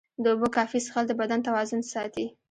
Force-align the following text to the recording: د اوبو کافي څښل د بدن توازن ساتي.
د 0.23 0.25
اوبو 0.33 0.47
کافي 0.55 0.79
څښل 0.85 1.05
د 1.07 1.11
بدن 1.21 1.39
توازن 1.47 1.81
ساتي. 1.93 2.25